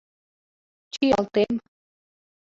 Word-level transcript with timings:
Чиялтем. 0.93 1.53